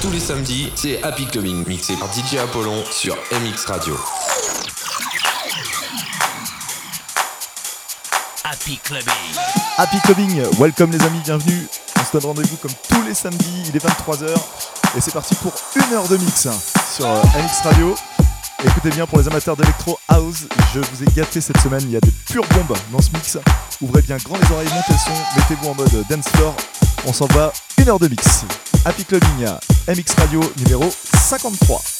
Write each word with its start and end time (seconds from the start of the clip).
Tous 0.00 0.10
les 0.10 0.20
samedis, 0.20 0.72
c'est 0.76 1.02
Happy 1.02 1.26
Clubbing, 1.26 1.66
mixé 1.68 1.94
par 1.94 2.08
DJ 2.10 2.36
Apollon 2.36 2.82
sur 2.90 3.14
MX 3.32 3.66
Radio. 3.66 3.94
Happy 8.44 8.78
Clubbing. 8.78 9.12
Happy 9.76 10.00
Clubbing, 10.00 10.42
welcome 10.58 10.90
les 10.90 11.02
amis, 11.02 11.20
bienvenue. 11.22 11.66
On 11.98 12.04
se 12.04 12.12
donne 12.12 12.24
rendez-vous 12.24 12.56
comme 12.56 12.70
tous 12.88 13.02
les 13.02 13.12
samedis, 13.12 13.64
il 13.68 13.76
est 13.76 13.84
23h 13.84 14.28
et 14.96 15.00
c'est 15.02 15.12
parti 15.12 15.34
pour 15.34 15.52
une 15.76 15.92
heure 15.92 16.08
de 16.08 16.16
mix 16.16 16.48
sur 16.96 17.06
euh, 17.06 17.22
MX 17.36 17.62
Radio. 17.64 17.94
Écoutez 18.64 18.90
bien 18.90 19.06
pour 19.06 19.18
les 19.18 19.28
amateurs 19.28 19.56
d'électro 19.56 19.98
house, 20.08 20.46
je 20.74 20.80
vous 20.80 21.02
ai 21.02 21.06
gâté 21.14 21.42
cette 21.42 21.60
semaine, 21.60 21.82
il 21.82 21.90
y 21.90 21.96
a 21.96 22.00
des 22.00 22.12
pures 22.26 22.46
bombes 22.54 22.76
dans 22.90 23.02
ce 23.02 23.10
mix. 23.12 23.36
Ouvrez 23.82 24.00
bien 24.00 24.16
grand 24.16 24.38
les 24.38 24.50
oreilles, 24.50 24.68
montez 24.74 24.92
le 24.92 24.98
son, 24.98 25.22
mettez-vous 25.36 25.68
en 25.68 25.74
mode 25.74 26.04
dance 26.08 26.28
floor. 26.34 26.54
On 27.06 27.12
s'en 27.12 27.26
va 27.26 27.52
une 27.76 27.88
heure 27.88 27.98
de 27.98 28.08
mix. 28.08 28.44
Happy 28.86 29.04
Clubbing, 29.04 29.46
MX 29.90 30.14
Radio 30.20 30.40
numéro 30.58 30.88
53. 31.28 31.99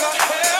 Got 0.00 0.16
hair. 0.16 0.57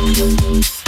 Música 0.00 0.79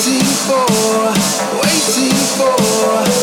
waiting 0.00 0.24
for, 0.24 1.60
waiting 1.60 2.16
for. 2.38 3.19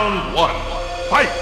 round 0.00 0.34
one, 0.34 0.56
fight! 1.10 1.39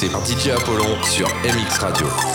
Mixé 0.00 0.08
par 0.08 0.24
DJ 0.24 0.48
Apollon 0.50 1.02
sur 1.02 1.28
MX 1.44 1.78
Radio. 1.78 2.29